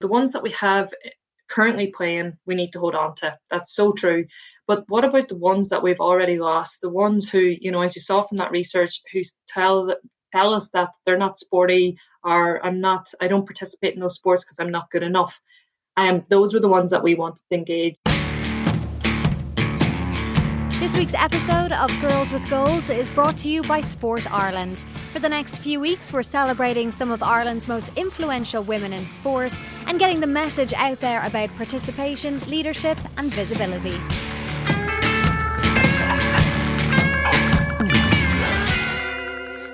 [0.00, 0.92] the ones that we have
[1.48, 3.36] currently playing, we need to hold on to.
[3.50, 4.26] That's so true.
[4.66, 6.80] But what about the ones that we've already lost?
[6.82, 9.96] The ones who, you know, as you saw from that research, who tell
[10.32, 14.44] tell us that they're not sporty or I'm not, I don't participate in those sports
[14.44, 15.34] because I'm not good enough.
[15.96, 17.96] Um, those were the ones that we wanted to engage.
[20.88, 24.86] This week's episode of Girls with Goals is brought to you by Sport Ireland.
[25.12, 29.58] For the next few weeks, we're celebrating some of Ireland's most influential women in sport
[29.86, 34.00] and getting the message out there about participation, leadership, and visibility.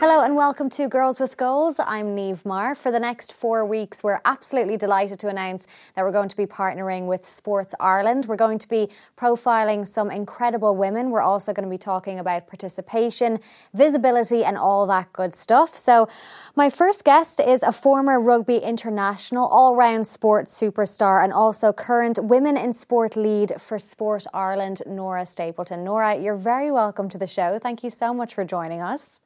[0.06, 1.76] Hello and welcome to Girls with Goals.
[1.78, 2.74] I'm Neve Marr.
[2.74, 6.44] For the next four weeks, we're absolutely delighted to announce that we're going to be
[6.44, 8.26] partnering with Sports Ireland.
[8.26, 11.08] We're going to be profiling some incredible women.
[11.08, 13.40] We're also going to be talking about participation,
[13.72, 15.74] visibility, and all that good stuff.
[15.74, 16.06] So,
[16.54, 22.22] my first guest is a former rugby international, all round sports superstar, and also current
[22.22, 25.82] Women in Sport lead for Sport Ireland, Nora Stapleton.
[25.82, 27.58] Nora, you're very welcome to the show.
[27.58, 29.22] Thank you so much for joining us.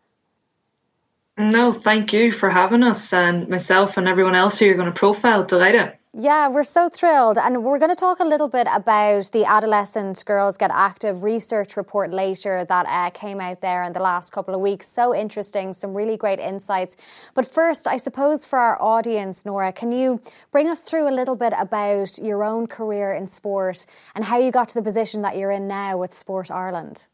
[1.39, 4.92] No, thank you for having us and myself and everyone else who you're going to
[4.92, 5.44] profile.
[5.44, 5.92] Delighted.
[6.12, 7.39] Yeah, we're so thrilled.
[7.39, 11.77] And we're going to talk a little bit about the Adolescent Girls Get Active research
[11.77, 14.89] report later that uh, came out there in the last couple of weeks.
[14.89, 16.97] So interesting, some really great insights.
[17.34, 21.36] But first, I suppose for our audience, Nora, can you bring us through a little
[21.36, 25.36] bit about your own career in sport and how you got to the position that
[25.36, 27.06] you're in now with Sport Ireland?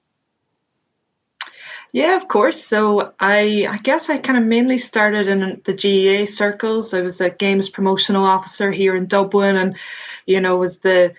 [1.95, 2.63] Yeah, of course.
[2.63, 6.93] So I, I guess I kind of mainly started in the GAA circles.
[6.93, 9.77] I was a games promotional officer here in Dublin, and
[10.27, 11.15] you know was the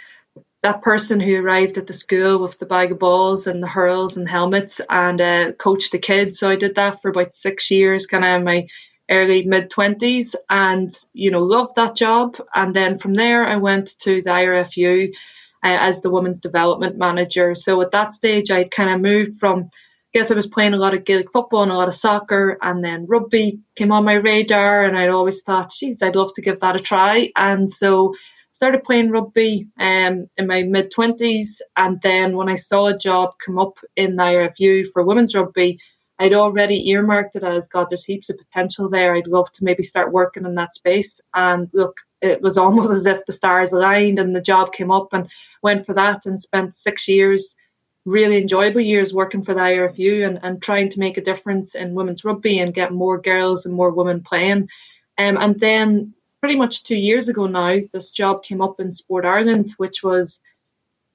[0.64, 4.18] that person who arrived at the school with the bag of balls and the hurls
[4.18, 6.40] and helmets and uh, coached the kids.
[6.40, 8.68] So I did that for about six years, kind of in my
[9.12, 12.38] early mid twenties, and you know loved that job.
[12.56, 15.10] And then from there, I went to the IRFU
[15.64, 17.56] uh, as the women's development manager.
[17.56, 19.70] So at that stage, I kind of moved from
[20.16, 22.82] guess I was playing a lot of Gaelic football and a lot of soccer, and
[22.82, 26.62] then rugby came on my radar, and I'd always thought, geez, I'd love to give
[26.62, 27.34] that a try.
[27.36, 28.16] And so
[28.54, 31.60] started playing rugby um, in my mid 20s.
[31.76, 35.80] And then when I saw a job come up in the IRFU for women's rugby,
[36.18, 39.16] I'd already earmarked it as God, there's heaps of potential there.
[39.16, 41.20] I'd love to maybe start working in that space.
[41.34, 45.10] And look, it was almost as if the stars aligned and the job came up
[45.12, 45.30] and
[45.62, 47.54] went for that and spent six years
[48.06, 51.96] really enjoyable years working for the IRFU and, and trying to make a difference in
[51.96, 54.70] women's rugby and get more girls and more women playing.
[55.18, 59.26] Um, and then pretty much two years ago now, this job came up in Sport
[59.26, 60.40] Ireland, which was,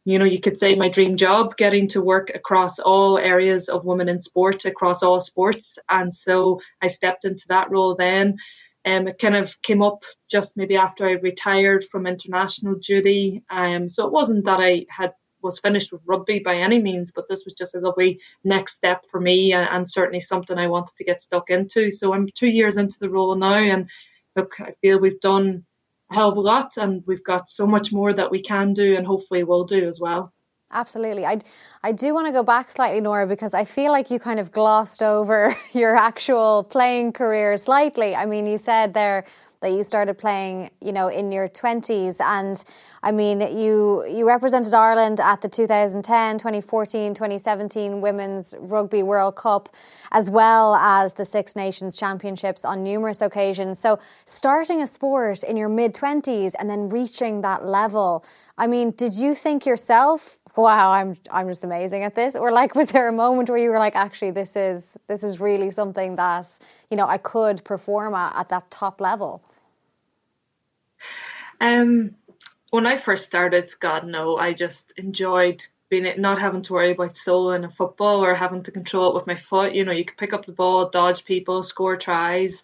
[0.05, 3.84] you know, you could say my dream job, getting to work across all areas of
[3.84, 5.79] women in sport, across all sports.
[5.89, 8.39] And so I stepped into that role then.
[8.84, 13.45] Um, it kind of came up just maybe after I retired from international duty.
[13.50, 15.12] Um, so it wasn't that I had
[15.43, 19.05] was finished with rugby by any means, but this was just a lovely next step
[19.11, 21.91] for me and, and, certainly something I wanted to get stuck into.
[21.93, 23.89] So I'm two years into the role now, and
[24.37, 25.65] look, I feel we've done
[26.11, 28.97] a hell of a lot, and we've got so much more that we can do,
[28.97, 30.33] and hopefully will do as well.
[30.73, 31.27] Absolutely.
[31.27, 31.41] I,
[31.83, 34.53] I do want to go back slightly, Nora, because I feel like you kind of
[34.53, 38.15] glossed over your actual playing career slightly.
[38.15, 39.25] I mean, you said there
[39.60, 42.21] that you started playing, you know, in your 20s.
[42.21, 42.62] And
[43.03, 49.69] I mean, you you represented Ireland at the 2010, 2014, 2017 Women's Rugby World Cup,
[50.12, 53.78] as well as the Six Nations Championships on numerous occasions.
[53.78, 58.25] So starting a sport in your mid 20s and then reaching that level,
[58.56, 62.34] I mean, did you think yourself, wow, I'm I'm just amazing at this?
[62.34, 65.38] Or like was there a moment where you were like, actually this is this is
[65.38, 66.47] really something that,
[66.91, 69.43] you know, I could perform at, at that top level?
[71.60, 72.16] Um,
[72.71, 77.15] when I first started, God no, I just enjoyed being not having to worry about
[77.15, 79.75] soloing a football or having to control it with my foot.
[79.75, 82.62] You know, you could pick up the ball, dodge people, score tries.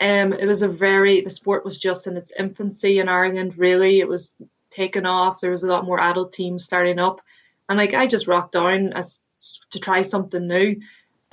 [0.00, 3.58] Um, it was a very the sport was just in its infancy in Ireland.
[3.58, 4.34] Really, it was
[4.70, 5.40] taken off.
[5.40, 7.20] There was a lot more adult teams starting up,
[7.68, 9.20] and like I just rocked down as
[9.70, 10.76] to try something new.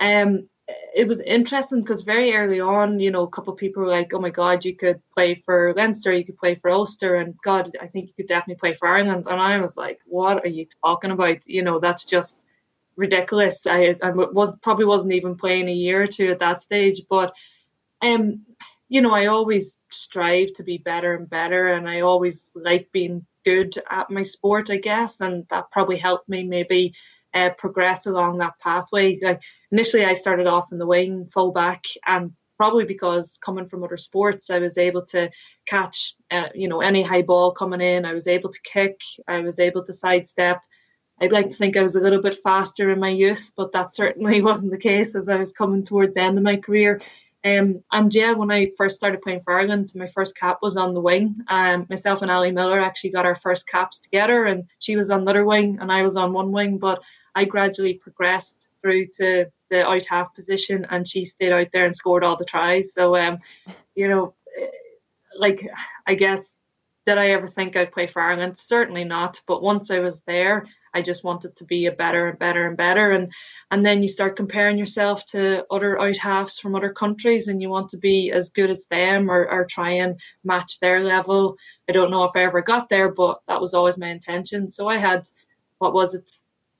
[0.00, 0.48] Um,
[0.94, 4.12] it was interesting because very early on, you know, a couple of people were like,
[4.12, 7.76] "Oh my God, you could play for Leinster, you could play for Ulster, and God,
[7.80, 10.66] I think you could definitely play for Ireland." And I was like, "What are you
[10.84, 11.46] talking about?
[11.46, 12.44] You know, that's just
[12.96, 17.02] ridiculous." I, I was probably wasn't even playing a year or two at that stage,
[17.08, 17.34] but
[18.02, 18.44] um,
[18.88, 23.26] you know, I always strive to be better and better, and I always like being
[23.44, 26.94] good at my sport, I guess, and that probably helped me maybe
[27.34, 29.18] uh, progress along that pathway.
[29.20, 29.40] Like
[29.70, 34.50] initially, I started off in the wing, fullback, and probably because coming from other sports,
[34.50, 35.30] I was able to
[35.66, 38.04] catch, uh, you know, any high ball coming in.
[38.04, 38.98] I was able to kick.
[39.28, 40.60] I was able to sidestep.
[41.20, 43.94] I'd like to think I was a little bit faster in my youth, but that
[43.94, 47.00] certainly wasn't the case as I was coming towards the end of my career.
[47.44, 50.92] Um, and yeah, when I first started playing for Ireland, my first cap was on
[50.92, 51.36] the wing.
[51.48, 55.24] Um, myself and Ali Miller actually got our first caps together, and she was on
[55.24, 56.78] the other wing, and I was on one wing.
[56.78, 57.02] But
[57.34, 61.94] I gradually progressed through to the out half position, and she stayed out there and
[61.94, 62.92] scored all the tries.
[62.92, 63.38] So, um,
[63.94, 64.66] you know, eh,
[65.38, 65.64] like
[66.06, 66.62] I guess
[67.08, 68.58] did I ever think I'd play for Ireland?
[68.58, 69.40] Certainly not.
[69.46, 70.66] But once I was there,
[70.98, 73.12] I just wanted to be a better and better and better.
[73.12, 73.32] And
[73.70, 77.68] and then you start comparing yourself to other out halves from other countries, and you
[77.70, 81.56] want to be as good as them or, or try and match their level.
[81.88, 84.70] I don't know if I ever got there, but that was always my intention.
[84.70, 85.28] So I had
[85.78, 86.30] what was it,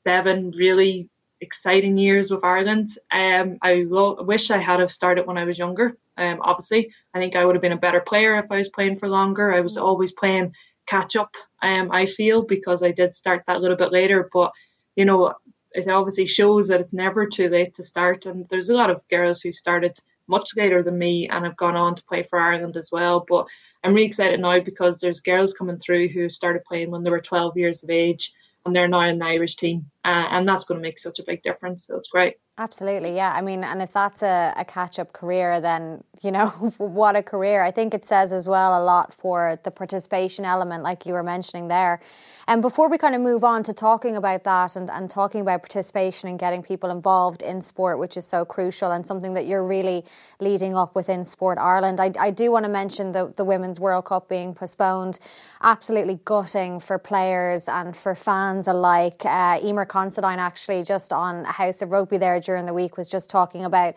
[0.05, 1.09] seven really
[1.41, 2.89] exciting years with Ireland.
[3.13, 5.97] Um, I lo- wish I had have started when I was younger.
[6.17, 8.99] Um, obviously, I think I would have been a better player if I was playing
[8.99, 9.55] for longer.
[9.55, 9.83] I was mm.
[9.83, 10.55] always playing
[10.89, 11.35] catch up.
[11.63, 14.53] Um, I feel because I did start that a little bit later, but
[14.97, 15.35] you know,
[15.73, 18.27] it obviously shows that it's never too late to start.
[18.27, 19.97] And there's a lot of girls who started
[20.27, 23.25] much later than me and have gone on to play for Ireland as well.
[23.29, 23.47] But
[23.85, 27.21] I'm really excited now because there's girls coming through who started playing when they were
[27.21, 28.33] 12 years of age
[28.67, 29.91] and they're now in the Irish team.
[30.05, 31.87] Uh, and that's going to make such a big difference.
[31.87, 32.37] So it's great.
[32.61, 33.33] Absolutely, yeah.
[33.33, 37.23] I mean, and if that's a, a catch up career, then, you know, what a
[37.23, 37.63] career.
[37.63, 41.23] I think it says as well a lot for the participation element, like you were
[41.23, 42.01] mentioning there.
[42.49, 45.61] And before we kind of move on to talking about that and, and talking about
[45.61, 49.63] participation and getting people involved in sport, which is so crucial and something that you're
[49.63, 50.03] really
[50.41, 54.07] leading up within Sport Ireland, I, I do want to mention the, the Women's World
[54.07, 55.19] Cup being postponed.
[55.61, 59.27] Absolutely gutting for players and for fans alike.
[59.27, 63.29] Uh, Emer Considine actually just on House of Rugby there during the week was just
[63.29, 63.95] talking about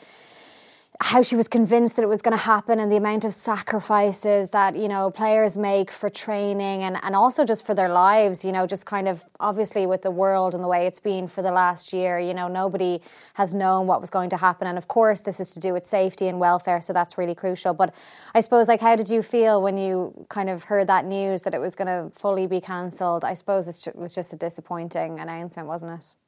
[1.00, 4.50] how she was convinced that it was going to happen and the amount of sacrifices
[4.50, 8.52] that you know players make for training and, and also just for their lives you
[8.52, 11.52] know just kind of obviously with the world and the way it's been for the
[11.52, 13.02] last year you know nobody
[13.36, 14.68] has known what was going to happen.
[14.68, 17.74] And of course this is to do with safety and welfare so that's really crucial.
[17.74, 17.96] But
[18.36, 21.54] i suppose like how did you feel when you kind of heard that news that
[21.56, 23.24] it was going to fully be cancelled?
[23.24, 26.21] I suppose it was just a disappointing announcement wasn't it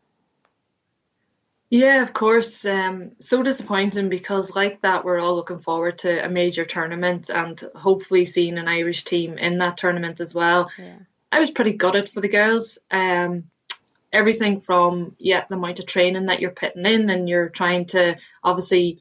[1.74, 2.66] yeah, of course.
[2.66, 7.60] Um, so disappointing because, like that, we're all looking forward to a major tournament and
[7.74, 10.70] hopefully seeing an Irish team in that tournament as well.
[10.78, 10.98] Yeah.
[11.31, 12.78] I was pretty gutted for the girls.
[12.92, 13.46] Um,
[14.12, 18.18] everything from yeah, the amount of training that you're putting in, and you're trying to
[18.44, 19.00] obviously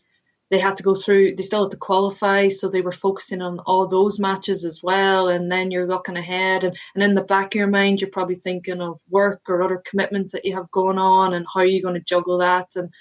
[0.53, 3.59] they had to go through they still had to qualify so they were focusing on
[3.61, 7.55] all those matches as well and then you're looking ahead and, and in the back
[7.55, 10.99] of your mind you're probably thinking of work or other commitments that you have going
[10.99, 12.93] on and how you're going to juggle that and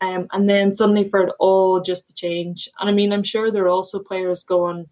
[0.00, 2.70] um, and then suddenly for it all just to change.
[2.80, 4.86] And i mean i'm sure there are also players going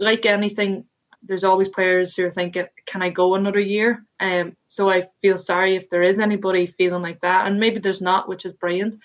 [0.00, 0.86] like anything
[1.22, 4.04] there's always players who are thinking can i go another year?
[4.18, 8.02] Um so i feel sorry if there is anybody feeling like that and maybe there's
[8.02, 8.96] not which is brilliant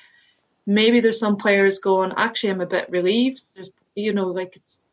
[0.65, 3.41] maybe there's some players going, actually, I'm a bit relieved.
[3.55, 4.85] There's, you know, like it's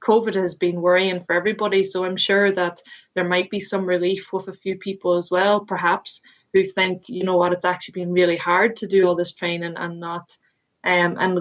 [0.00, 1.84] COVID has been worrying for everybody.
[1.84, 2.80] So I'm sure that
[3.14, 6.22] there might be some relief with a few people as well, perhaps,
[6.52, 9.74] who think, you know what, it's actually been really hard to do all this training
[9.76, 10.36] and not.
[10.84, 11.40] Um, and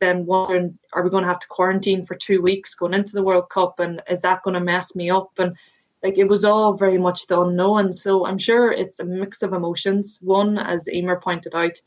[0.00, 3.22] then wondering, are we going to have to quarantine for two weeks going into the
[3.22, 3.78] World Cup?
[3.78, 5.30] And is that going to mess me up?
[5.38, 5.56] And
[6.02, 7.92] like it was all very much the unknown.
[7.92, 10.18] So I'm sure it's a mix of emotions.
[10.20, 11.78] One, as Emer pointed out,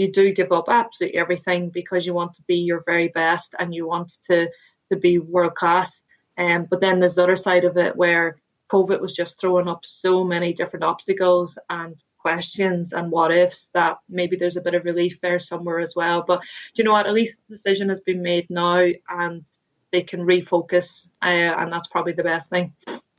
[0.00, 3.74] you do give up absolutely everything because you want to be your very best and
[3.74, 4.48] you want to
[4.90, 6.02] to be world class.
[6.36, 8.38] Um, but then there's the other side of it where
[8.72, 13.98] COVID was just throwing up so many different obstacles and questions and what ifs that
[14.08, 16.24] maybe there's a bit of relief there somewhere as well.
[16.26, 16.42] But
[16.74, 17.06] you know what?
[17.06, 19.44] At least the decision has been made now and
[19.92, 22.72] they can refocus, uh, and that's probably the best thing.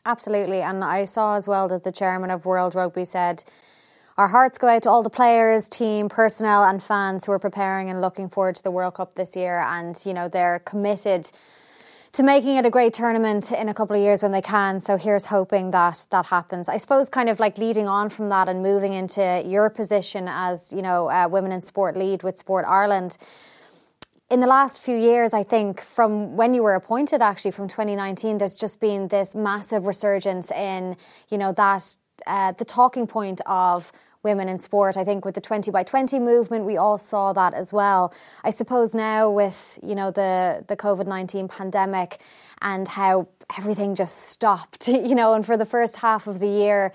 [0.06, 0.62] Absolutely.
[0.62, 3.44] And I saw as well that the chairman of World Rugby said
[4.22, 7.90] our hearts go out to all the players, team, personnel, and fans who are preparing
[7.90, 9.62] and looking forward to the World Cup this year.
[9.62, 11.32] And, you know, they're committed
[12.12, 14.80] to making it a great tournament in a couple of years when they can.
[14.80, 16.70] So here's hoping that that happens.
[16.70, 20.72] I suppose, kind of like leading on from that and moving into your position as,
[20.72, 23.18] you know, uh, Women in Sport lead with Sport Ireland.
[24.30, 28.38] In the last few years, I think from when you were appointed, actually from 2019,
[28.38, 30.96] there's just been this massive resurgence in,
[31.30, 31.98] you know, that
[32.28, 33.92] uh, the talking point of
[34.24, 34.98] women in sport.
[34.98, 38.14] I think with the 20 by 20 movement, we all saw that as well.
[38.44, 42.20] I suppose now with, you know, the, the COVID-19 pandemic
[42.62, 46.94] and how everything just stopped, you know, and for the first half of the year,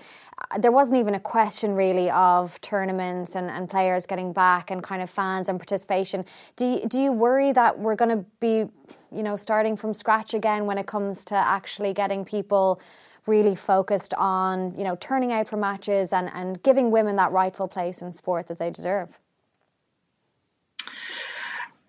[0.51, 4.81] uh, there wasn't even a question really of tournaments and, and players getting back and
[4.81, 6.25] kind of fans and participation.
[6.55, 8.69] Do you, do you worry that we're going to be,
[9.11, 12.79] you know, starting from scratch again when it comes to actually getting people
[13.27, 17.67] really focused on, you know, turning out for matches and, and giving women that rightful
[17.67, 19.19] place in sport that they deserve?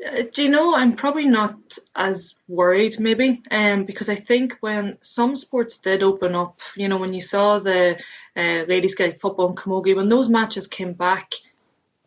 [0.07, 4.97] Uh, do you know i'm probably not as worried maybe um because i think when
[5.01, 8.01] some sports did open up you know when you saw the
[8.37, 11.35] uh, ladies gaelic football in camogie when those matches came back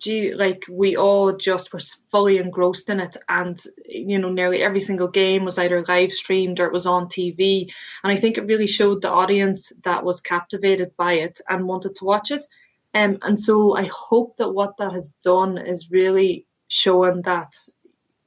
[0.02, 1.80] gee like we all just were
[2.10, 6.60] fully engrossed in it and you know nearly every single game was either live streamed
[6.60, 7.72] or it was on tv
[8.04, 11.96] and i think it really showed the audience that was captivated by it and wanted
[11.96, 12.46] to watch it.
[12.94, 17.54] Um, and so i hope that what that has done is really showing that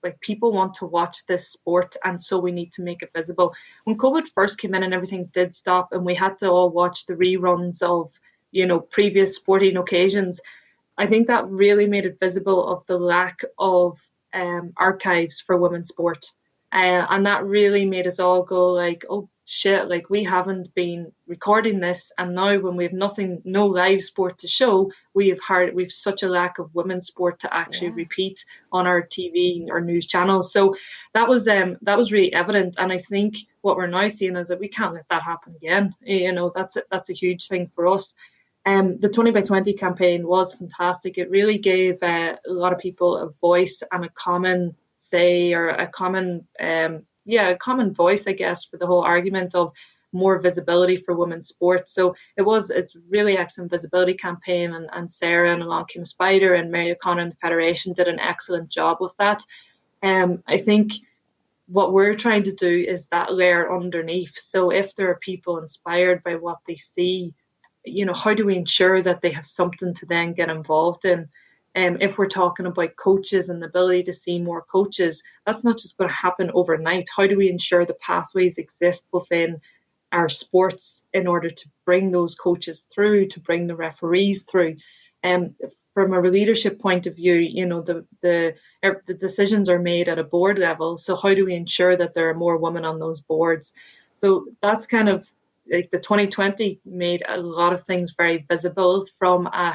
[0.03, 3.55] like people want to watch this sport and so we need to make it visible.
[3.85, 7.07] When covid first came in and everything did stop and we had to all watch
[7.07, 8.11] the reruns of
[8.53, 10.41] you know previous sporting occasions
[10.99, 13.99] i think that really made it visible of the lack of
[14.35, 16.27] um, archives for women's sport.
[16.73, 21.13] Uh, and that really made us all go like oh shit like we haven't been
[21.29, 25.39] recording this and now when we have nothing no live sport to show we have
[25.47, 27.95] heard we've such a lack of women's sport to actually yeah.
[27.95, 30.53] repeat on our tv or news channels.
[30.53, 30.75] So
[31.13, 34.49] that was um that was really evident and i think what we're now seeing is
[34.49, 35.95] that we can't let that happen again.
[36.03, 38.15] You know that's a, that's a huge thing for us
[38.67, 41.19] um, the 20 by 20 campaign was fantastic.
[41.19, 45.69] It really gave uh, a lot of people a voice and a common say or
[45.69, 49.73] a common um, yeah, a common voice, I guess, for the whole argument of
[50.13, 51.93] more visibility for women's sports.
[51.93, 56.55] So it was it's really excellent visibility campaign and, and Sarah and along came Spider
[56.55, 59.43] and Mary O'Connor and the Federation did an excellent job with that.
[60.03, 60.93] Um I think
[61.67, 64.39] what we're trying to do is that layer underneath.
[64.39, 67.35] So if there are people inspired by what they see,
[67.85, 71.29] you know, how do we ensure that they have something to then get involved in?
[71.77, 75.79] um, if we're talking about coaches and the ability to see more coaches, that's not
[75.79, 77.09] just going to happen overnight.
[77.15, 79.61] How do we ensure the pathways exist within
[80.13, 84.77] our sports in order to bring those coaches through, to bring the referees through?
[85.23, 89.69] And um, from a leadership point of view, you know, the, the er, the decisions
[89.69, 90.97] are made at a board level.
[90.97, 93.75] So how do we ensure that there are more women on those boards?
[94.15, 95.29] So that's kind of
[95.71, 99.75] like the 2020 made a lot of things very visible from a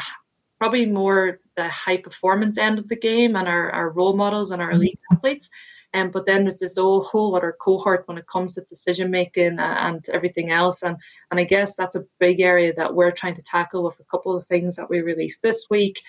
[0.60, 4.62] probably more the high performance end of the game and our, our role models and
[4.62, 4.82] our mm-hmm.
[4.82, 5.50] elite athletes.
[5.94, 9.58] Um, but then there's this whole, whole other cohort when it comes to decision making
[9.58, 10.84] and everything else.
[10.84, 10.98] And
[11.32, 14.36] and I guess that's a big area that we're trying to tackle with a couple
[14.36, 16.00] of things that we released this week.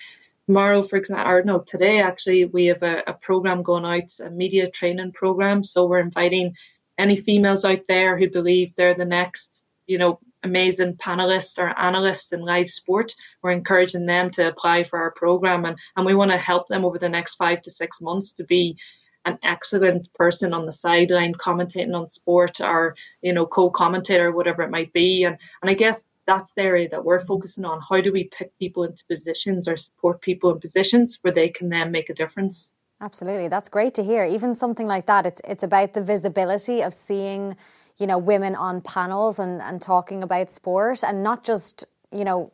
[0.45, 4.29] Tomorrow, for example, or no, today actually, we have a, a program going out, a
[4.29, 5.63] media training program.
[5.63, 6.55] So we're inviting
[6.97, 9.60] any females out there who believe they're the next,
[9.91, 13.13] you know, amazing panelists or analysts in live sport.
[13.43, 16.85] We're encouraging them to apply for our program and, and we want to help them
[16.85, 18.77] over the next five to six months to be
[19.25, 24.71] an excellent person on the sideline commentating on sport or, you know, co-commentator, whatever it
[24.71, 25.25] might be.
[25.25, 27.81] And and I guess that's the area that we're focusing on.
[27.87, 31.67] How do we pick people into positions or support people in positions where they can
[31.69, 32.71] then make a difference?
[33.01, 33.49] Absolutely.
[33.49, 34.25] That's great to hear.
[34.25, 37.57] Even something like that, it's it's about the visibility of seeing
[37.97, 42.51] you know, women on panels and, and talking about sport and not just, you know,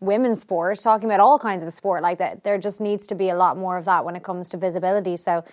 [0.00, 2.44] women's sport, talking about all kinds of sport like that.
[2.44, 5.16] There just needs to be a lot more of that when it comes to visibility.
[5.16, 5.44] So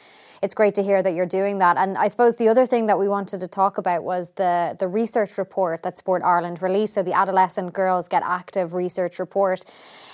[0.41, 1.77] it's great to hear that you're doing that.
[1.77, 4.87] And I suppose the other thing that we wanted to talk about was the the
[4.87, 6.93] research report that Sport Ireland released.
[6.93, 9.63] So the Adolescent Girls Get Active research report.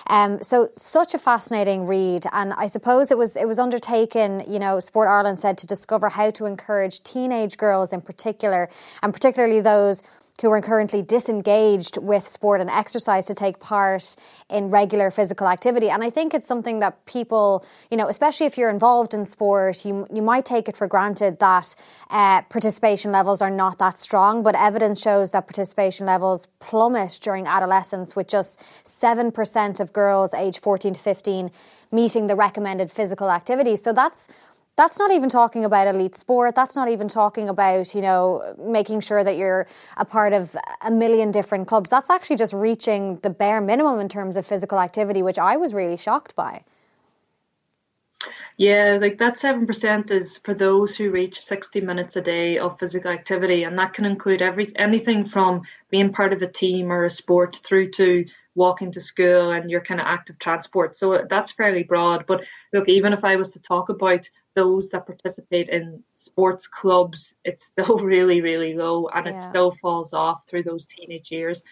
[0.07, 4.43] Um, so such a fascinating read, and I suppose it was it was undertaken.
[4.47, 8.69] You know, Sport Ireland said to discover how to encourage teenage girls in particular,
[9.03, 10.03] and particularly those
[10.41, 14.15] who are currently disengaged with sport and exercise to take part
[14.49, 15.89] in regular physical activity.
[15.89, 19.85] And I think it's something that people, you know, especially if you're involved in sport,
[19.85, 21.75] you, you might take it for granted that
[22.09, 24.41] uh, participation levels are not that strong.
[24.41, 30.59] But evidence shows that participation levels plummet during adolescence, with just 7% of girls aged
[30.59, 31.51] 14 to 15
[31.91, 33.75] meeting the recommended physical activity.
[33.75, 34.27] So that's
[34.81, 36.55] that's not even talking about elite sport.
[36.55, 40.89] That's not even talking about, you know, making sure that you're a part of a
[40.89, 41.91] million different clubs.
[41.91, 45.75] That's actually just reaching the bare minimum in terms of physical activity, which I was
[45.75, 46.63] really shocked by.
[48.57, 53.11] Yeah, like that 7% is for those who reach 60 minutes a day of physical
[53.11, 53.63] activity.
[53.63, 55.61] And that can include every anything from
[55.91, 59.81] being part of a team or a sport through to walking to school and your
[59.81, 60.95] kind of active transport.
[60.95, 62.25] So that's fairly broad.
[62.25, 67.35] But look, even if I was to talk about those that participate in sports clubs,
[67.45, 69.33] it's still really, really low and yeah.
[69.33, 71.63] it still falls off through those teenage years.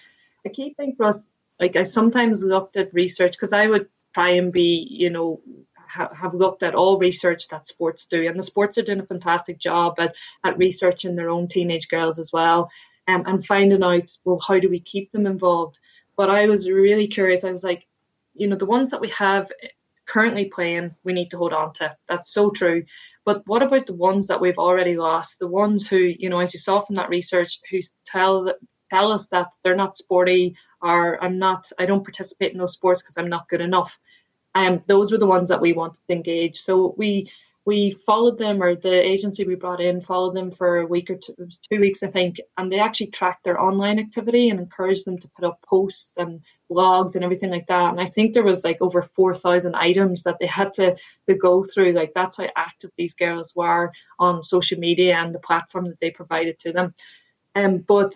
[0.43, 4.31] The key thing for us like I sometimes looked at research because I would try
[4.31, 5.41] and be, you know,
[5.75, 9.05] ha- have looked at all research that sports do, and the sports are doing a
[9.05, 12.69] fantastic job at, at researching their own teenage girls as well,
[13.07, 15.79] um, and finding out well how do we keep them involved.
[16.19, 17.45] But I was really curious.
[17.45, 17.87] I was like,
[18.33, 19.49] you know, the ones that we have
[20.05, 21.95] currently playing, we need to hold on to.
[22.09, 22.83] That's so true.
[23.23, 25.39] But what about the ones that we've already lost?
[25.39, 28.53] The ones who, you know, as you saw from that research, who tell
[28.89, 33.01] tell us that they're not sporty or I'm not, I don't participate in those sports
[33.01, 33.97] because I'm not good enough.
[34.53, 36.57] Um, those were the ones that we wanted to engage.
[36.57, 37.31] So we
[37.65, 41.17] we followed them, or the agency we brought in followed them for a week or
[41.17, 41.35] two,
[41.71, 45.27] two weeks, I think, and they actually tracked their online activity and encouraged them to
[45.29, 47.91] put up posts and blogs and everything like that.
[47.91, 50.95] And I think there was like over four thousand items that they had to
[51.27, 51.91] to go through.
[51.91, 56.11] Like that's how active these girls were on social media and the platform that they
[56.11, 56.93] provided to them.
[57.55, 58.15] Um, but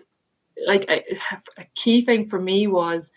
[0.66, 1.02] like a,
[1.58, 3.12] a key thing for me was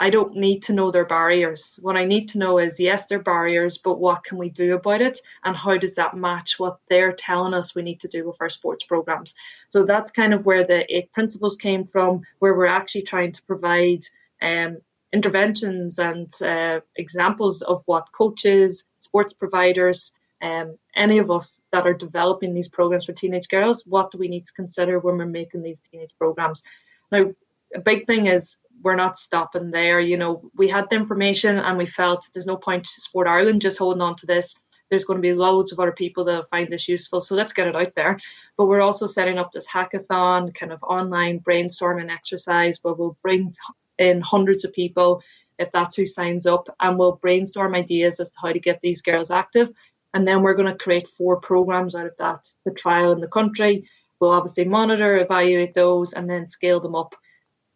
[0.00, 1.78] I don't need to know their barriers.
[1.82, 5.00] What I need to know is yes, they're barriers, but what can we do about
[5.00, 5.18] it?
[5.44, 8.48] And how does that match what they're telling us we need to do with our
[8.48, 9.34] sports programs?
[9.68, 13.42] So that's kind of where the eight principles came from, where we're actually trying to
[13.42, 14.04] provide
[14.40, 14.78] um,
[15.12, 21.94] interventions and uh, examples of what coaches, sports providers, um, any of us that are
[21.94, 25.62] developing these programs for teenage girls, what do we need to consider when we're making
[25.62, 26.62] these teenage programs?
[27.10, 27.32] Now,
[27.74, 30.00] a big thing is we're not stopping there.
[30.00, 33.78] You know, we had the information and we felt there's no point Sport Ireland just
[33.78, 34.54] holding on to this.
[34.90, 37.66] There's going to be loads of other people that find this useful, so let's get
[37.66, 38.18] it out there.
[38.56, 43.54] But we're also setting up this hackathon, kind of online brainstorming exercise where we'll bring
[43.98, 45.22] in hundreds of people
[45.58, 49.02] if that's who signs up, and we'll brainstorm ideas as to how to get these
[49.02, 49.70] girls active.
[50.14, 53.28] And then we're going to create four programs out of that the trial in the
[53.28, 53.88] country.
[54.20, 57.14] We'll obviously monitor, evaluate those, and then scale them up.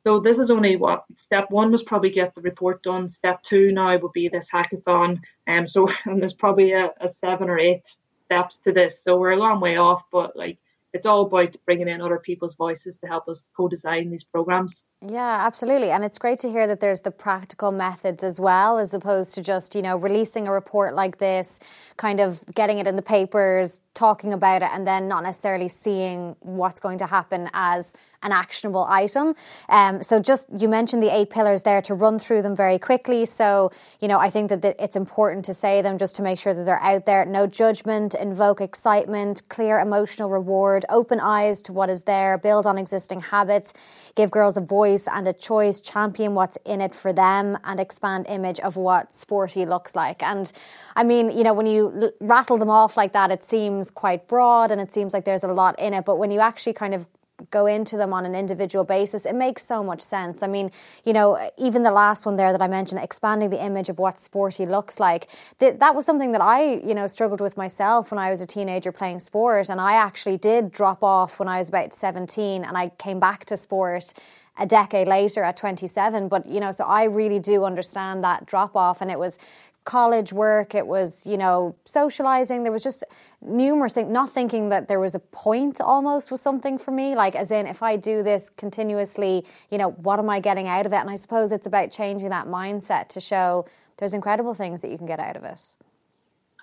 [0.04, 3.08] So this is only what step one was probably get the report done.
[3.08, 5.20] Step two now would be this hackathon.
[5.46, 7.86] Um, so and there's probably a, a seven or eight
[8.18, 9.02] steps to this.
[9.02, 10.58] So we're a long way off, but like
[10.92, 14.82] it's all about bringing in other people's voices to help us co-design these programs.
[15.04, 15.90] Yeah, absolutely.
[15.90, 19.42] And it's great to hear that there's the practical methods as well, as opposed to
[19.42, 21.58] just, you know, releasing a report like this,
[21.96, 26.36] kind of getting it in the papers, talking about it, and then not necessarily seeing
[26.38, 29.34] what's going to happen as an actionable item.
[29.68, 33.24] Um, so just you mentioned the eight pillars there to run through them very quickly.
[33.24, 36.54] So you know I think that it's important to say them just to make sure
[36.54, 37.24] that they're out there.
[37.24, 42.78] No judgment, invoke excitement, clear emotional reward, open eyes to what is there, build on
[42.78, 43.72] existing habits,
[44.14, 48.26] give girls a voice and a choice, champion what's in it for them, and expand
[48.28, 50.22] image of what sporty looks like.
[50.22, 50.52] And
[50.94, 54.28] I mean, you know, when you l- rattle them off like that, it seems quite
[54.28, 56.04] broad and it seems like there's a lot in it.
[56.04, 57.06] But when you actually kind of
[57.50, 60.42] go into them on an individual basis, it makes so much sense.
[60.42, 60.70] I mean,
[61.04, 64.20] you know, even the last one there that I mentioned, expanding the image of what
[64.20, 65.28] sporty looks like,
[65.58, 68.46] th- that was something that I, you know, struggled with myself when I was a
[68.46, 69.68] teenager playing sport.
[69.68, 73.44] And I actually did drop off when I was about 17 and I came back
[73.46, 74.12] to sport
[74.58, 78.76] a decade later at 27 but you know so i really do understand that drop
[78.76, 79.38] off and it was
[79.84, 82.62] college work, it was, you know, socializing.
[82.62, 83.04] There was just
[83.40, 87.14] numerous things, not thinking that there was a point almost was something for me.
[87.14, 90.86] Like, as in, if I do this continuously, you know, what am I getting out
[90.86, 90.96] of it?
[90.96, 94.98] And I suppose it's about changing that mindset to show there's incredible things that you
[94.98, 95.60] can get out of it.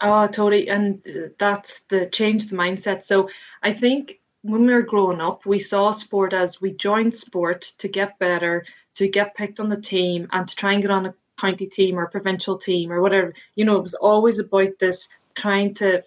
[0.02, 0.69] Oh, totally.
[0.69, 3.04] And uh, that's the change the mindset.
[3.04, 3.30] So
[3.62, 7.88] I think when we were growing up, we saw sport as we joined sport to
[7.88, 11.15] get better, to get picked on the team, and to try and get on a
[11.38, 13.34] county team or provincial team or whatever.
[13.56, 16.02] You know, it was always about this trying to uh,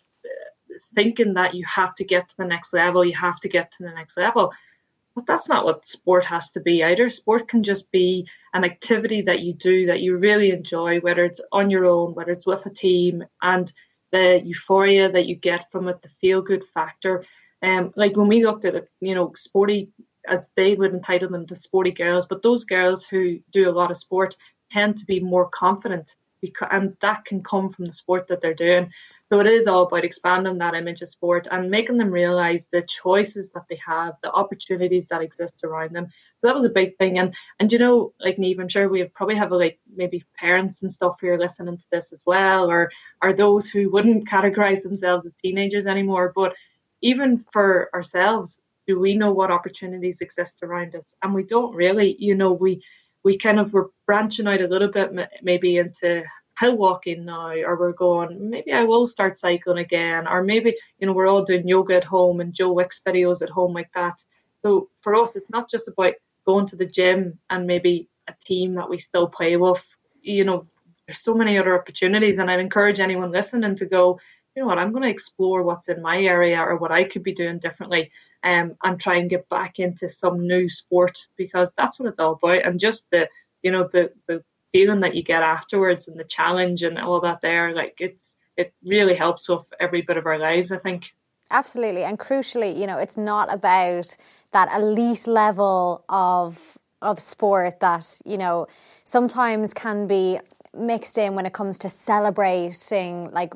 [0.95, 3.83] thinking that you have to get to the next level, you have to get to
[3.83, 4.53] the next level.
[5.14, 7.11] But that's not what sport has to be either.
[7.11, 11.40] Sport can just be an activity that you do that you really enjoy, whether it's
[11.53, 13.71] on your own, whether it's with a team, and
[14.11, 17.25] the euphoria that you get from it, the feel good factor.
[17.62, 19.90] Um, like when we looked at you know, sporty
[20.29, 23.90] as they would entitle them to sporty girls, but those girls who do a lot
[23.90, 24.37] of sport,
[24.70, 28.55] tend to be more confident because, and that can come from the sport that they're
[28.55, 28.90] doing.
[29.29, 32.83] So it is all about expanding that image of sport and making them realize the
[32.83, 36.07] choices that they have, the opportunities that exist around them.
[36.40, 37.18] So that was a big thing.
[37.18, 40.83] And and you know, like Neve, I'm sure we probably have a, like maybe parents
[40.83, 42.90] and stuff who are listening to this as well, or
[43.22, 46.33] are those who wouldn't categorize themselves as teenagers anymore.
[46.35, 46.53] But
[47.02, 51.14] even for ourselves, do we know what opportunities exist around us?
[51.22, 52.82] And we don't really, you know, we
[53.24, 55.12] we kind of were branching out a little bit
[55.42, 56.24] maybe into
[56.58, 61.06] hill walking now or we're going maybe i will start cycling again or maybe you
[61.06, 64.22] know we're all doing yoga at home and joe wicks videos at home like that
[64.60, 66.12] so for us it's not just about
[66.44, 69.82] going to the gym and maybe a team that we still play with,
[70.20, 70.62] you know,
[71.06, 72.38] there's so many other opportunities.
[72.38, 74.18] And I'd encourage anyone listening to go,
[74.54, 77.22] you know what, I'm going to explore what's in my area or what I could
[77.22, 78.10] be doing differently
[78.44, 82.32] um, and try and get back into some new sport because that's what it's all
[82.32, 82.64] about.
[82.64, 83.28] And just the,
[83.62, 87.40] you know, the, the feeling that you get afterwards and the challenge and all that
[87.40, 91.14] there, like it's, it really helps with every bit of our lives, I think.
[91.50, 92.04] Absolutely.
[92.04, 94.16] And crucially, you know, it's not about
[94.52, 98.68] that elite level of of sport that, you know,
[99.02, 100.38] sometimes can be
[100.72, 103.52] mixed in when it comes to celebrating like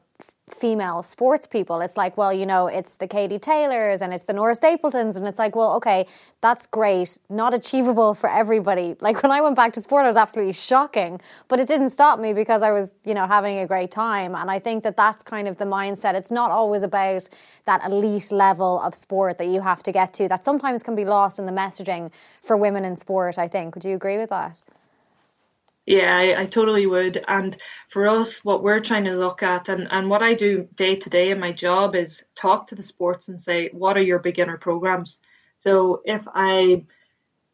[0.56, 1.80] female sports people.
[1.80, 5.16] It's like, well, you know, it's the Katie Taylors and it's the Nora Stapletons.
[5.16, 6.06] And it's like, well, okay,
[6.40, 7.18] that's great.
[7.28, 8.96] Not achievable for everybody.
[9.00, 12.18] Like when I went back to sport, it was absolutely shocking, but it didn't stop
[12.18, 14.34] me because I was, you know, having a great time.
[14.34, 16.14] And I think that that's kind of the mindset.
[16.14, 17.28] It's not always about
[17.66, 21.04] that elite level of sport that you have to get to that sometimes can be
[21.04, 22.10] lost in the messaging
[22.42, 23.74] for women in sport, I think.
[23.74, 24.62] Would you agree with that?
[25.86, 27.24] Yeah, I, I, totally would.
[27.28, 27.56] And
[27.88, 31.08] for us, what we're trying to look at and, and what I do day to
[31.08, 34.58] day in my job is talk to the sports and say, what are your beginner
[34.58, 35.20] programs?
[35.56, 36.84] So if I,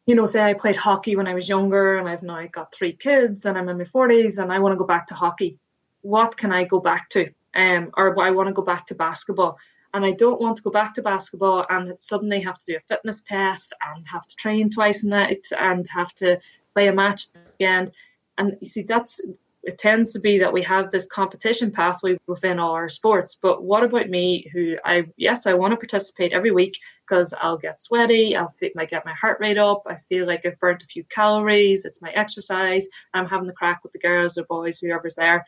[0.07, 2.95] you know, say I played hockey when I was younger and I've now got three
[2.95, 5.59] kids and I'm in my 40s and I want to go back to hockey,
[6.01, 7.29] what can I go back to?
[7.55, 9.59] Um, or I want to go back to basketball.
[9.93, 12.81] And I don't want to go back to basketball and suddenly have to do a
[12.89, 16.41] fitness test and have to train twice a night and have to
[16.73, 17.27] play a match
[17.61, 17.93] again
[18.39, 19.21] and you see, that's
[19.65, 23.37] it tends to be that we have this competition pathway within all our sports.
[23.41, 27.59] But what about me, who I yes, I want to participate every week because I'll
[27.59, 30.83] get sweaty, I'll feel, might get my heart rate up, I feel like I've burnt
[30.83, 34.79] a few calories, it's my exercise, I'm having the crack with the girls or boys,
[34.79, 35.47] whoever's there.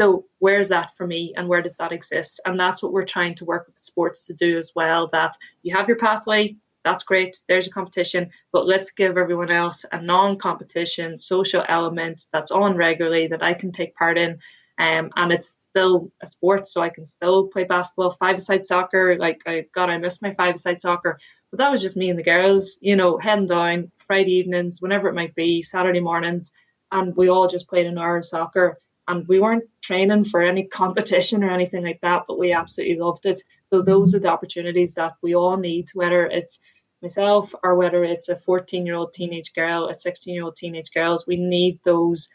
[0.00, 2.40] So where's that for me and where does that exist?
[2.44, 5.08] And that's what we're trying to work with the sports to do as well.
[5.12, 7.36] That you have your pathway, that's great.
[7.48, 13.28] There's a competition, but let's give everyone else a non-competition social element that's on regularly
[13.28, 14.38] that I can take part in.
[14.78, 19.16] Um, and it's still a sport, so I can still play basketball, five-a-side soccer.
[19.16, 21.18] Like I God, I miss my five-a-side soccer,
[21.50, 25.08] but that was just me and the girls, you know, heading down Friday evenings, whenever
[25.08, 26.50] it might be, Saturday mornings,
[26.90, 28.78] and we all just played an hour of soccer.
[29.08, 33.26] And we weren't training for any competition or anything like that, but we absolutely loved
[33.26, 33.42] it.
[33.64, 36.60] So those are the opportunities that we all need, whether it's
[37.02, 40.92] myself or whether it's a 14 year old teenage girl, a 16 year old teenage
[40.92, 42.28] girls, we need those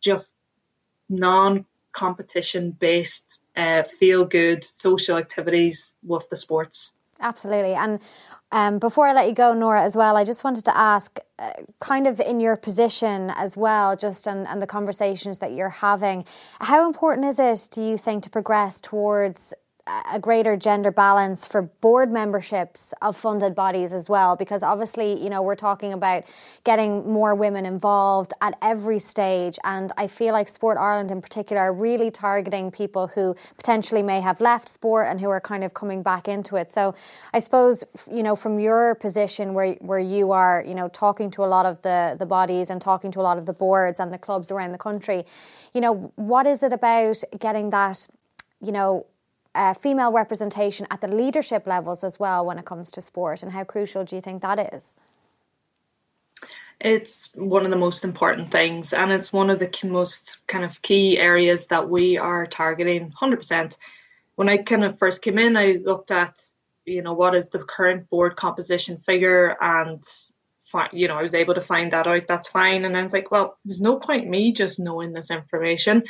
[0.00, 0.32] just
[1.08, 6.92] non competition based, uh, feel good social activities with the sports.
[7.20, 7.72] Absolutely.
[7.72, 8.00] And
[8.52, 11.52] um, before I let you go, Nora, as well, I just wanted to ask, uh,
[11.80, 16.24] kind of in your position as well, just and, and the conversations that you're having,
[16.60, 19.54] how important is it, do you think, to progress towards
[20.12, 25.30] a greater gender balance for board memberships of funded bodies as well because obviously you
[25.30, 26.24] know we're talking about
[26.64, 29.58] getting more women involved at every stage.
[29.62, 34.20] And I feel like Sport Ireland in particular are really targeting people who potentially may
[34.20, 36.72] have left sport and who are kind of coming back into it.
[36.72, 36.94] So
[37.32, 41.44] I suppose you know from your position where where you are you know talking to
[41.44, 44.12] a lot of the the bodies and talking to a lot of the boards and
[44.12, 45.24] the clubs around the country
[45.72, 48.08] you know what is it about getting that
[48.60, 49.06] you know
[49.56, 53.52] uh, female representation at the leadership levels as well when it comes to sport, and
[53.52, 54.94] how crucial do you think that is?
[56.78, 60.82] It's one of the most important things, and it's one of the most kind of
[60.82, 63.76] key areas that we are targeting 100%.
[64.34, 66.38] When I kind of first came in, I looked at,
[66.84, 70.04] you know, what is the current board composition figure, and
[70.92, 72.26] you know, I was able to find that out.
[72.28, 72.84] That's fine.
[72.84, 76.02] And I was like, well, there's no point me just knowing this information.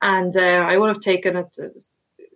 [0.00, 1.56] And uh, I would have taken it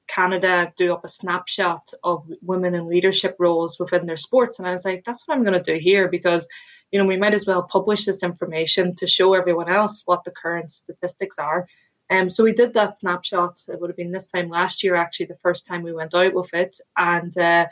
[0.09, 4.59] Canada do up a snapshot of women in leadership roles within their sports.
[4.59, 6.49] And I was like, that's what I'm going to do here because,
[6.91, 10.31] you know, we might as well publish this information to show everyone else what the
[10.31, 11.69] current statistics are.
[12.11, 13.59] Um, so we did that snapshot.
[13.69, 16.33] It would have been this time last year, actually, the first time we went out
[16.33, 16.81] with it.
[16.97, 17.67] And uh,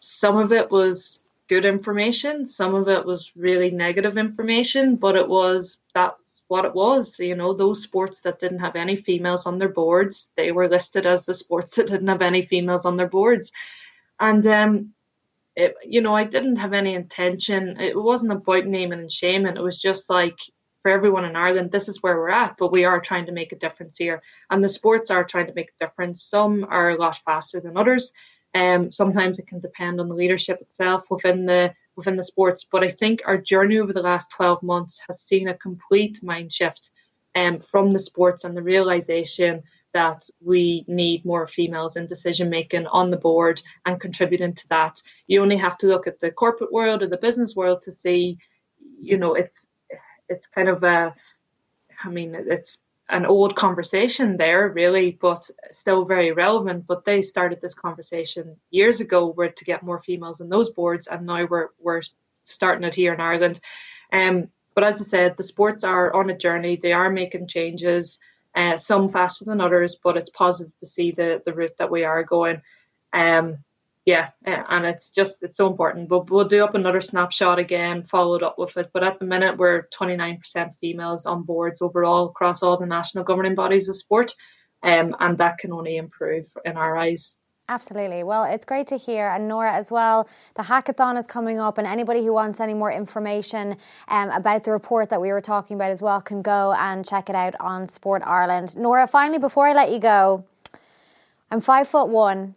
[0.00, 5.28] some of it was good information, some of it was really negative information, but it
[5.28, 7.18] was that's what it was.
[7.20, 11.06] You know, those sports that didn't have any females on their boards, they were listed
[11.06, 13.52] as the sports that didn't have any females on their boards.
[14.18, 14.94] And um,
[15.54, 17.80] it, you know, I didn't have any intention.
[17.80, 19.56] It wasn't about naming and shaming.
[19.56, 20.38] It was just like
[20.82, 23.52] for everyone in Ireland, this is where we're at, but we are trying to make
[23.52, 24.22] a difference here.
[24.50, 26.24] And the sports are trying to make a difference.
[26.24, 28.12] Some are a lot faster than others.
[28.54, 32.64] Um, sometimes it can depend on the leadership itself within the within the sports.
[32.70, 36.50] But I think our journey over the last 12 months has seen a complete mind
[36.50, 36.90] shift
[37.34, 42.86] um, from the sports and the realization that we need more females in decision making
[42.86, 45.02] on the board and contributing to that.
[45.26, 48.38] You only have to look at the corporate world or the business world to see,
[49.00, 49.66] you know, it's
[50.28, 51.14] it's kind of a,
[52.04, 56.86] I mean, it's an old conversation there, really, but still very relevant.
[56.86, 61.06] But they started this conversation years ago, where to get more females on those boards,
[61.06, 62.02] and now we're we're
[62.42, 63.60] starting it here in Ireland.
[64.12, 66.76] Um, but as I said, the sports are on a journey.
[66.76, 68.18] They are making changes,
[68.54, 72.04] uh, some faster than others, but it's positive to see the the route that we
[72.04, 72.62] are going.
[73.12, 73.64] Um,
[74.08, 76.08] yeah, and it's just it's so important.
[76.08, 78.88] But we'll do up another snapshot again, followed up with it.
[78.94, 83.54] But at the minute, we're 29% females on boards overall across all the national governing
[83.54, 84.32] bodies of sport,
[84.82, 87.36] um, and that can only improve in our eyes.
[87.68, 88.24] Absolutely.
[88.24, 89.28] Well, it's great to hear.
[89.28, 92.90] And Nora, as well, the hackathon is coming up, and anybody who wants any more
[92.90, 93.76] information
[94.08, 97.28] um, about the report that we were talking about as well can go and check
[97.28, 98.74] it out on Sport Ireland.
[98.74, 100.46] Nora, finally, before I let you go,
[101.50, 102.54] I'm five foot one.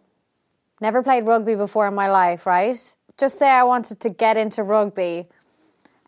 [0.82, 2.76] Never played rugby before in my life, right?
[3.16, 5.28] Just say I wanted to get into rugby.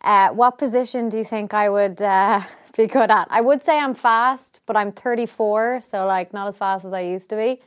[0.03, 2.41] Uh, what position do you think I would uh,
[2.77, 3.29] be good at?
[3.31, 6.99] I would say I'm fast, but I'm 34, so like not as fast as I
[6.99, 7.61] used to be.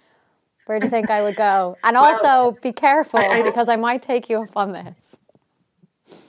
[0.66, 1.78] Where do you think I would go?
[1.82, 5.16] And also be careful I, I, because I might take you up on this.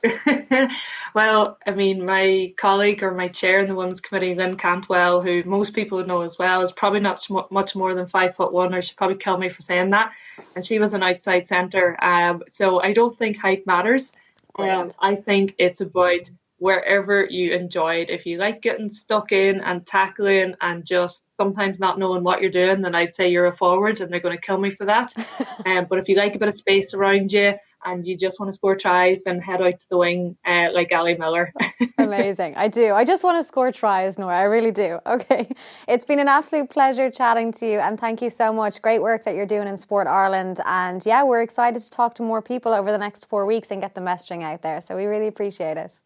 [1.15, 5.43] well, I mean, my colleague or my chair in the Women's Committee, Lynn Cantwell, who
[5.43, 8.73] most people would know as well, is probably not much more than five foot one,
[8.73, 10.13] or she'd probably kill me for saying that.
[10.55, 12.01] And she was an outside centre.
[12.01, 14.13] Um, so I don't think height matters.
[14.57, 18.09] Um, I think it's about wherever you enjoyed.
[18.09, 22.51] If you like getting stuck in and tackling and just sometimes not knowing what you're
[22.51, 25.13] doing, then I'd say you're a forward and they're going to kill me for that.
[25.65, 28.51] um, but if you like a bit of space around you, and you just want
[28.51, 31.53] to score tries and head out to the wing uh, like Ali Miller.
[31.97, 32.55] Amazing.
[32.57, 32.93] I do.
[32.93, 34.37] I just want to score tries, Nora.
[34.37, 34.99] I really do.
[35.09, 35.49] Okay.
[35.87, 38.81] It's been an absolute pleasure chatting to you and thank you so much.
[38.81, 40.61] Great work that you're doing in Sport Ireland.
[40.65, 43.81] And yeah, we're excited to talk to more people over the next four weeks and
[43.81, 44.81] get the messaging out there.
[44.81, 45.99] So we really appreciate it.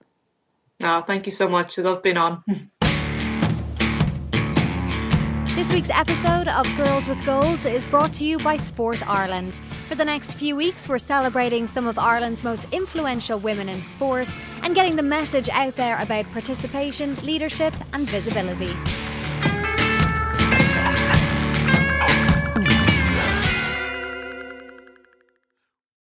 [0.81, 1.77] Oh, thank you so much.
[1.77, 2.43] I love being on.
[5.63, 9.62] This week's episode of Girls with Goals is brought to you by Sport Ireland.
[9.88, 14.36] For the next few weeks, we're celebrating some of Ireland's most influential women in sport
[14.62, 18.76] and getting the message out there about participation, leadership, and visibility.